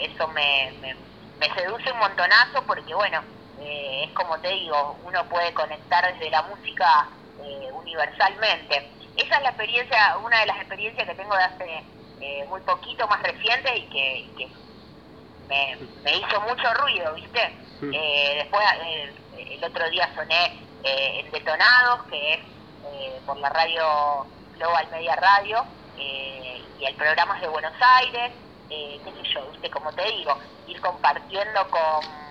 [0.00, 0.94] eso me, me,
[1.38, 3.22] me seduce un montonazo porque, bueno,
[3.56, 8.90] eh, es como te digo, uno puede conectar desde la música eh, universalmente.
[9.16, 11.84] Esa es la experiencia, una de las experiencias que tengo de hace
[12.22, 14.48] eh, muy poquito, más reciente y que,
[15.48, 17.56] me, hizo mucho ruido, ¿viste?
[17.80, 17.90] Mm.
[17.90, 18.64] después,
[19.36, 22.40] el otro día soné en Detonados, que es
[23.26, 25.64] por la radio Global Media Radio,
[25.98, 28.32] y el programa es de Buenos Aires,
[28.68, 29.70] qué sé yo, ¿viste?
[29.70, 32.22] Como te digo, ir compartiendo con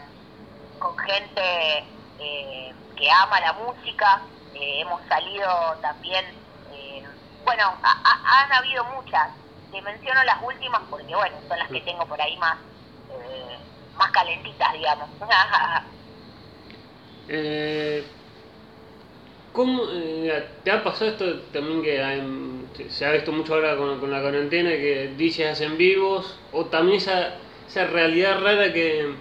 [0.81, 1.85] con gente
[2.19, 4.21] eh, que ama la música,
[4.55, 5.47] eh, hemos salido
[5.81, 6.25] también,
[6.73, 7.07] eh,
[7.45, 9.29] bueno, han habido muchas,
[9.71, 12.57] te menciono las últimas porque bueno, son las que tengo por ahí más,
[13.97, 15.09] más calentitas, digamos.
[19.53, 19.83] ¿Cómo
[20.63, 25.13] te ha pasado esto también que se ha visto mucho ahora con, la cuarentena, que
[25.17, 27.35] dices hacen vivos, o también esa,
[27.67, 29.13] esa realidad rara que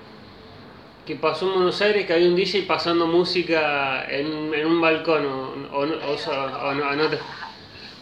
[1.11, 5.27] que pasó en Buenos Aires que había un DJ pasando música en, en un balcón
[5.27, 6.17] o, o, no, o,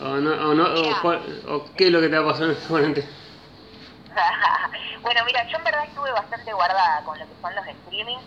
[0.00, 3.00] o, no, o, no, o, qué es lo que te ha pasado en este momento.
[5.02, 8.18] bueno, mira, yo en verdad estuve bastante guardada con lo que son los streaming,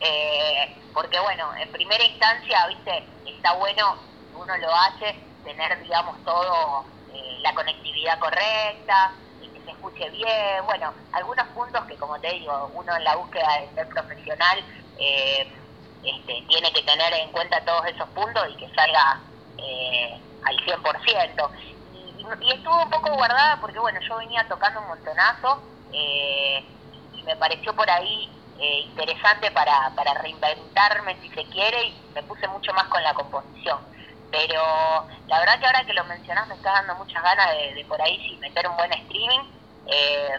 [0.00, 3.96] eh, porque bueno, en primera instancia, viste, está bueno,
[4.34, 9.14] uno lo hace, tener, digamos, todo, eh, la conectividad correcta,
[9.80, 13.88] escuche bien, bueno, algunos puntos que como te digo, uno en la búsqueda de ser
[13.88, 14.58] profesional
[14.98, 15.50] eh,
[16.02, 19.20] este, tiene que tener en cuenta todos esos puntos y que salga
[19.56, 21.50] eh, al 100%.
[21.94, 26.64] Y, y estuvo un poco guardada porque bueno, yo venía tocando un montonazo eh,
[27.14, 28.28] y me pareció por ahí
[28.60, 33.78] interesante para, para reinventarme si se quiere y me puse mucho más con la composición
[34.30, 34.62] pero
[35.28, 38.00] la verdad que ahora que lo mencionás me está dando muchas ganas de, de, por
[38.02, 39.40] ahí sí meter un buen streaming
[39.86, 40.38] eh,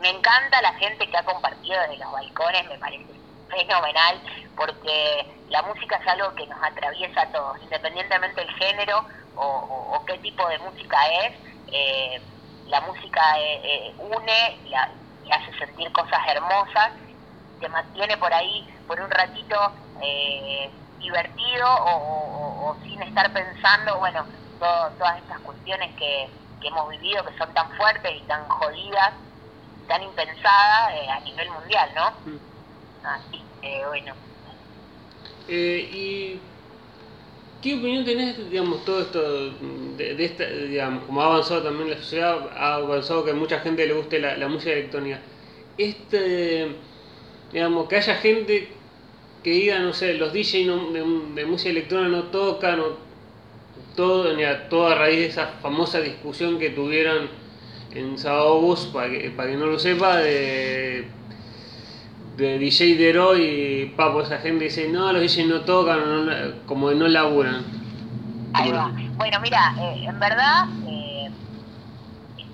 [0.00, 3.06] me encanta la gente que ha compartido desde los balcones, me parece
[3.48, 4.20] fenomenal,
[4.56, 10.18] porque la música es algo que nos atraviesa a todos, independientemente del género o, qué
[10.18, 11.32] tipo de música es,
[11.68, 12.20] eh,
[12.66, 14.74] la música eh, une y,
[15.30, 16.92] hace sentir cosas hermosas,
[17.60, 19.56] te mantiene por ahí por un ratito
[20.98, 24.24] divertido o, sin estar pensando, bueno,
[24.58, 26.28] todas estas cuestiones que,
[26.60, 29.12] que hemos vivido, que son tan fuertes y tan jodidas,
[29.88, 32.32] tan impensadas eh, a nivel mundial, ¿no?
[32.32, 32.38] Mm.
[33.04, 34.14] Así, eh, bueno.
[35.48, 36.40] Eh, y
[37.62, 39.52] ¿Qué opinión tenés, digamos, todo esto,
[39.96, 43.86] de, esta, digamos, como ha avanzado también la sociedad, ha avanzado que a mucha gente
[43.86, 45.20] le guste la, música electrónica?
[45.78, 46.66] Este,
[47.52, 48.66] digamos, que haya gente
[49.44, 52.96] que diga, no sé, los DJ no- de, música electrónica no tocan, o
[53.94, 54.34] todo,
[54.68, 57.28] todo a raíz de esa famosa discusión que tuvieron
[57.94, 61.06] en Sábado Bus, para que no lo sepa, de,
[62.36, 66.90] de DJ Dero y Papo, esa gente dice, no, los DJ no tocan, no- como
[66.92, 67.64] no laburan.
[68.54, 68.90] Ahí va.
[69.16, 71.30] Bueno, mira, eh, en verdad eh,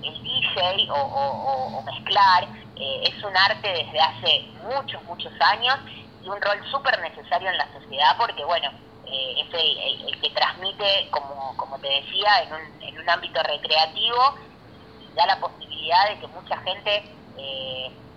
[0.03, 2.43] el DJ o, mezclar
[2.75, 5.75] eh, es un arte desde hace muchos, muchos años
[6.21, 8.69] y un rol súper necesario en la sociedad porque, bueno,
[9.05, 14.35] eh, es el, que transmite, como, como te decía, en un, en un ámbito recreativo
[14.99, 17.03] y da la posibilidad de que mucha gente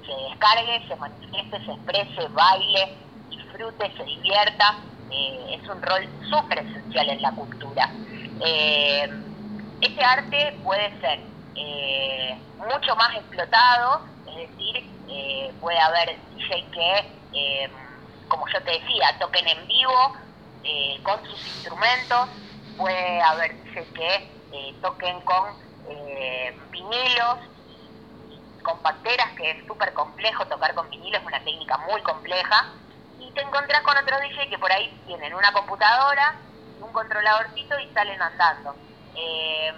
[0.07, 2.97] se descargue, se manifieste, se exprese, baile,
[3.31, 4.79] disfrute, se divierta.
[5.11, 7.91] Eh, es un rol súper esencial en la cultura.
[8.41, 9.09] Eh,
[9.81, 11.21] este arte puede ser
[11.55, 16.99] eh, mucho más explotado, es decir, eh, puede haber DJ que,
[17.35, 17.71] eh,
[18.29, 20.17] como yo te decía, toquen en vivo
[21.03, 22.29] con sus instrumentos,
[22.77, 25.51] puede haber DJ que toquen con
[25.88, 26.57] eh,
[28.62, 32.66] vinilos, compacteras, que es súper complejo tocar con vinilo, es una técnica muy compleja,
[33.18, 36.35] y te encontrás con otros DJ que por ahí tienen una computadora,
[36.81, 38.75] un controladorcito y salen andando.
[39.14, 39.72] Eh,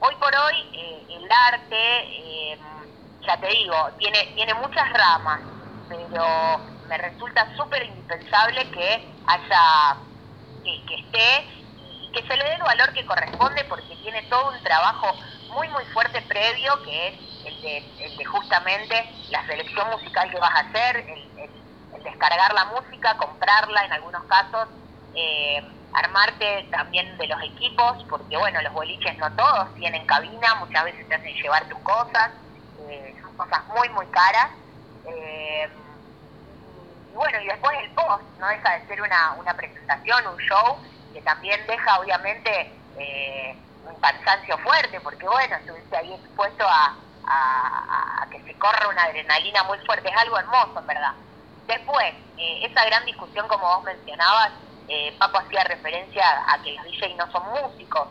[0.00, 2.58] hoy por hoy eh, el arte, eh,
[3.26, 5.40] ya te digo, tiene, tiene muchas ramas,
[5.88, 6.24] pero
[6.88, 9.96] me resulta súper indispensable que haya,
[10.64, 14.48] que, que esté y que se le dé el valor que corresponde porque tiene todo
[14.50, 15.16] un trabajo
[15.48, 17.31] muy muy fuerte previo que es
[17.62, 18.94] de, el de justamente
[19.28, 23.92] la selección musical que vas a hacer, el, el- el descargar la música, comprarla en
[23.92, 24.68] algunos casos,
[25.14, 25.60] eh,
[25.92, 31.06] armarte también de los equipos, porque bueno, los boliches no todos tienen cabina, muchas veces
[31.08, 32.30] te hacen llevar tus cosas,
[32.78, 34.48] eh, son cosas muy muy caras.
[35.04, 35.68] eh,
[37.08, 40.80] y bueno, y después el post, no deja de ser una, una presentación, un show,
[41.12, 42.50] que también deja obviamente
[42.96, 46.98] eh, un cansancio fuerte, porque bueno, estuviste ahí expuesto a,
[47.32, 51.12] a- que se corra una adrenalina muy fuerte, es algo hermoso en verdad.
[51.66, 54.50] Después, eh, esa gran discusión como vos mencionabas,
[54.86, 58.08] eh, Paco hacía referencia a que los DJ no son músicos,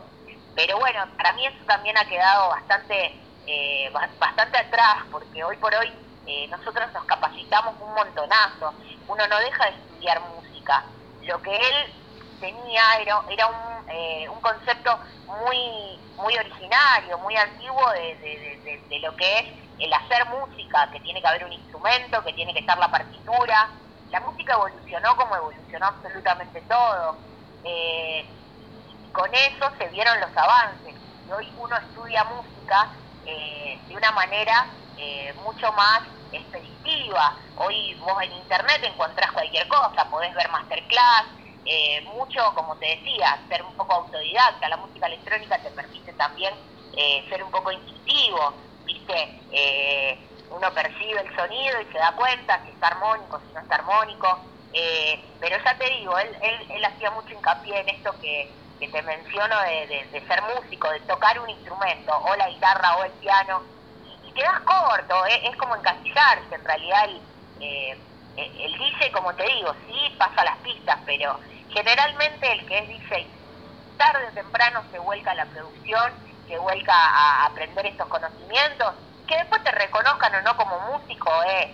[0.54, 3.12] pero bueno, para mí eso también ha quedado bastante,
[3.46, 5.92] eh, ba- bastante atrás, porque hoy por hoy
[6.24, 8.74] eh, nosotros nos capacitamos un montonazo,
[9.06, 10.84] uno no deja de estudiar música,
[11.20, 12.01] lo que él
[12.42, 13.22] tenía era,
[13.88, 19.44] eh, un concepto muy muy originario, muy antiguo de, lo que es
[19.78, 23.70] el hacer música, que tiene que haber un instrumento, que tiene que estar la partitura.
[24.10, 27.16] La música evolucionó como evolucionó absolutamente todo.
[27.64, 28.26] Eh,
[29.02, 30.94] y con eso se vieron los avances.
[31.26, 32.90] Y hoy uno estudia música
[33.24, 37.36] eh, de una manera eh, mucho más expeditiva.
[37.56, 43.26] Hoy vos en internet encontrás cualquier cosa, podés ver masterclass, eh, mucho, como te decía,
[43.48, 44.68] ser un poco autodidacta.
[44.68, 46.54] La música electrónica te permite también
[46.92, 49.14] eh, ser un poco intuitivo, ¿viste?
[49.50, 53.76] Eh, uno percibe el sonido y se da cuenta si está armónico, si no está
[53.76, 54.28] armónico.
[54.72, 58.88] Eh, pero ya te digo, él, él, él hacía mucho hincapié en esto que, que
[58.88, 63.04] te menciono de, de- de ser músico, de tocar un instrumento, o la guitarra o
[63.04, 63.62] el piano,
[64.00, 67.22] y, y quedas corto, eh, es como encasillarse, en realidad el,
[67.60, 71.38] eh, el el DJ, como te digo, sí pasa las pistas, pero
[71.72, 73.28] generalmente el que es DJ
[73.96, 76.12] tarde o temprano se vuelca a la producción,
[76.46, 78.94] se vuelca a aprender estos conocimientos,
[79.26, 81.66] que después te reconozcan o no como músico es,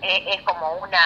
[0.00, 0.98] es, es como una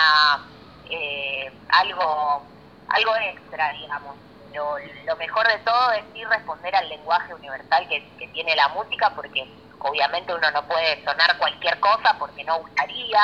[0.84, 2.52] eh, algo
[2.88, 4.16] algo extra, digamos.
[4.52, 9.12] Lo, mejor de todo es sí responder al lenguaje universal que, que tiene la música,
[9.14, 9.42] porque
[9.80, 13.20] obviamente uno no puede sonar cualquier cosa porque no gustaría,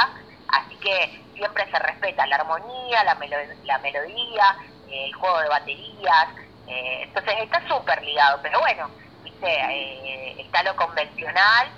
[0.48, 5.48] así que siempre se respeta la armonía, la, melo- la melodía, eh, el juego de
[5.48, 6.28] baterías,
[6.66, 8.90] eh, entonces está súper ligado, pero bueno,
[9.22, 11.68] viste, eh, está lo convencional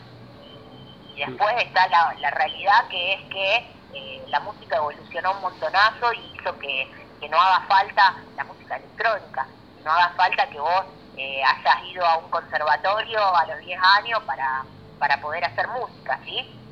[1.15, 3.57] y después está la, la realidad que es que
[3.95, 6.91] eh, la música evolucionó un montonazo y hizo que,
[7.21, 9.47] que no haga falta la música electrónica,
[9.85, 10.85] no haga falta que vos
[11.17, 14.65] eh, hayas ido a un conservatorio a los 10 años para,
[14.99, 16.64] para poder hacer música, ¿sí?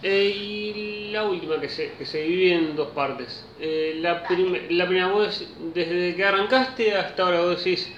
[0.00, 3.44] Eh, y la última que se, que se divide en dos partes.
[3.58, 5.44] Eh, la, prim- la primera, vos
[5.74, 7.92] desde que arrancaste hasta ahora vos decís,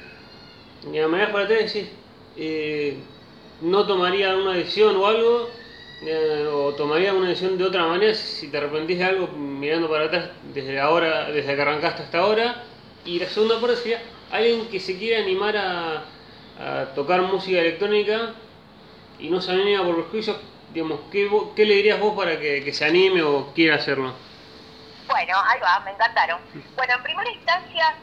[0.92, 1.90] y a manera para atrás decís,
[2.36, 2.96] eh,
[3.60, 5.50] no tomaría una decisión o algo,
[6.00, 10.06] eh, o tomaría una decisión de otra manera si te arrepentís de algo mirando para
[10.06, 12.64] atrás desde ahora, desde que arrancaste hasta ahora,
[13.04, 16.04] Y la segunda parte sería alguien que se quiere animar a,
[16.58, 18.34] a tocar música electrónica
[19.18, 20.36] y no se anima por prejuicios,
[20.72, 24.14] digamos, ¿qué, qué le dirías vos para que, que se anime o quiera hacerlo?
[25.06, 26.40] Bueno, ahí va, me encantaron.
[26.76, 27.94] Bueno, en primera instancia,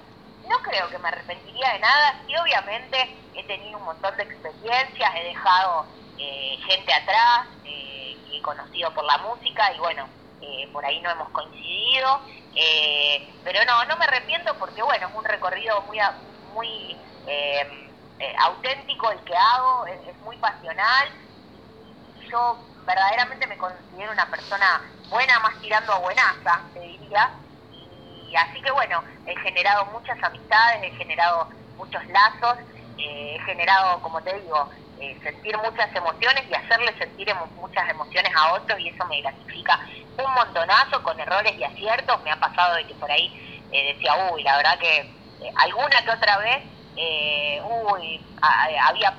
[0.49, 2.23] no creo que me arrepentiría de nada.
[2.25, 2.97] Sí, obviamente
[3.33, 5.85] he tenido un montón de experiencias, he dejado
[6.17, 10.07] eh, gente atrás, eh, que he conocido por la música y bueno,
[10.41, 12.21] eh, por ahí no hemos coincidido.
[12.55, 15.99] Eh, pero no, no me arrepiento porque bueno, es un recorrido muy,
[16.53, 16.97] muy
[17.27, 21.07] eh, eh, auténtico el que hago, es, muy pasional
[22.31, 27.31] yo verdaderamente me considero una persona buena, más tirando a buenaza, te diría.
[27.69, 32.55] Y así que bueno, he generado muchas amistades, he generado muchos lazos,
[32.97, 37.87] eh, he generado, como te digo, eh, sentir muchas emociones y hacerle sentir emo- muchas
[37.89, 39.79] emociones a otros y eso me gratifica
[40.17, 42.21] un montonazo con errores y aciertos.
[42.23, 43.31] Me ha pasado de que por ahí
[43.69, 45.13] eh, decía, uy, la verdad que
[45.55, 46.63] alguna que otra vez,
[47.93, 49.15] uy, a- había,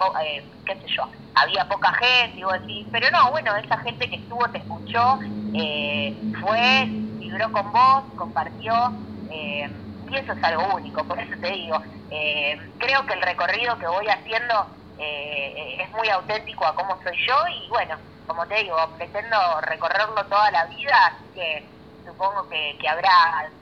[0.66, 1.04] qué sé yo,
[1.42, 2.58] había poca gente, y vos
[2.92, 5.18] pero no, bueno, esa gente que estuvo, te escuchó,
[5.54, 8.72] eh, fue, vibró con vos, compartió,
[9.30, 9.68] eh,
[10.10, 11.80] y eso es algo único, por eso te digo,
[12.10, 14.54] eh, creo que el recorrido que voy haciendo
[14.96, 20.26] eh, es muy auténtico a cómo soy yo y bueno, como te digo, pretendo recorrerlo
[20.26, 21.77] toda la vida, así que
[22.08, 23.10] supongo que, que habrá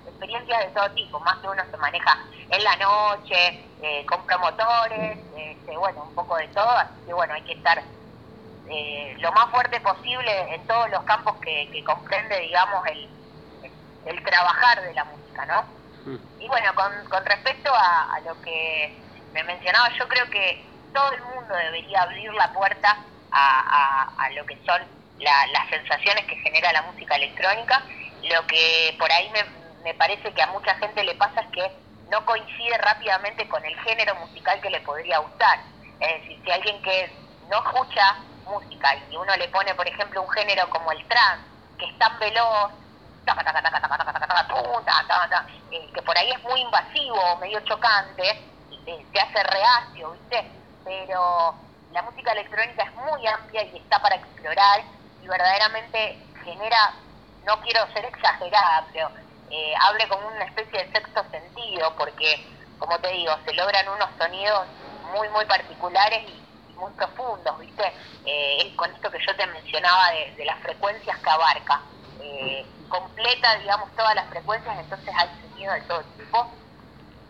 [0.07, 2.17] experiencias de todo tipo, más que uno se maneja
[2.49, 7.35] en la noche, eh, con promotores, este, bueno, un poco de todo, así que bueno,
[7.35, 7.83] hay que estar
[8.67, 13.11] eh, lo más fuerte posible en todos los campos que, que comprende, digamos, el,
[14.07, 15.67] el trabajar de la música, ¿no?
[16.05, 16.17] Mm.
[16.39, 21.13] Y bueno, con, con respecto a, a lo que me mencionaba, yo creo que todo
[21.13, 22.89] el mundo debería abrir la puerta
[23.31, 24.81] a, a- a lo que son
[25.19, 27.85] la- las sensaciones que genera la música electrónica.
[28.31, 29.45] Lo que por ahí me,
[29.85, 33.77] me parece que a mucha gente le pasa es que no coincide rápidamente con el
[33.81, 35.59] género musical que le podría gustar.
[36.01, 37.11] Es decir, si alguien que
[37.51, 41.47] no escucha música y uno le pone, por ejemplo, un género como el trance,
[41.79, 42.73] que es tan veloz,
[45.71, 48.23] eh, que por ahí es muy invasivo, medio chocante,
[48.85, 50.53] te hace reacio, ¿viste?
[50.85, 51.55] Pero
[51.91, 54.85] la música electrónica es muy amplia y está para explorar
[55.21, 56.95] y verdaderamente genera,
[57.47, 59.11] no quiero ser exagerada, pero
[59.51, 62.45] eh, hable como una especie de sexto sentido, porque,
[62.79, 64.67] como te digo, se logran unos sonidos
[65.15, 66.43] muy, muy particulares y,
[66.77, 67.91] muy profundos, ¿viste?
[68.27, 71.83] Eh, con esto que yo te mencionaba de, de las frecuencias que abarca.
[72.21, 76.55] Eh, completa, digamos, todas las frecuencias, entonces hay sonido de todo tipo.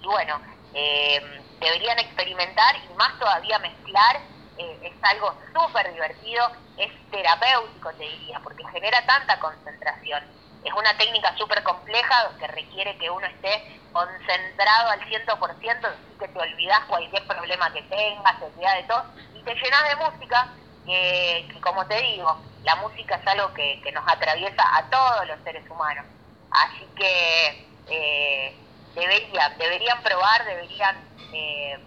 [0.01, 0.41] Y bueno,
[0.73, 1.21] eh,
[1.61, 4.21] deberían experimentar y más todavía mezclar,
[4.59, 10.23] eh, es algo súper divertido, es terapéutico, te diría, porque genera tanta concentración.
[10.63, 16.29] Es una técnica súper compleja que requiere que uno esté concentrado al 100%, así que
[16.29, 20.55] te olvidas cualquier problema que tengas, te olvidas de todo, y te llenas de música,
[20.85, 25.41] que, como te digo, la música es algo que, que nos atraviesa a todos los
[25.43, 26.05] seres humanos.
[26.51, 30.97] Así que eh, deberían probar, deberían
[31.33, 31.79] eh,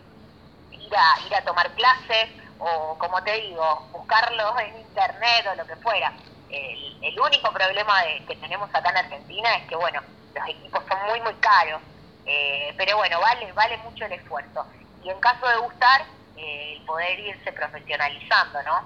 [0.71, 2.29] ir, a, ir a tomar clases
[2.59, 6.13] o, como te digo, buscarlo en internet o lo que fuera.
[6.49, 10.01] El, el único problema de- que tenemos acá en Argentina es que, bueno,
[10.33, 11.81] los equipos son muy, muy caros,
[12.25, 14.65] eh, pero bueno, vale, vale mucho el esfuerzo.
[15.01, 16.01] Y en caso de gustar,
[16.35, 18.77] eh, el poder irse profesionalizando, ¿no?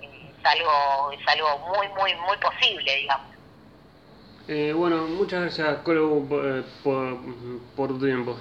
[0.00, 3.26] Eh, es algo, es algo muy, muy, muy posible, digamos.
[4.48, 8.38] Eh, bueno, muchas gracias, Colo, por, por, por tu tiempo.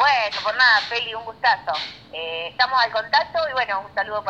[0.00, 1.72] Bueno, por nada, Feli, un gustazo.
[2.10, 4.28] Eh, estamos al contacto y bueno, un saludo para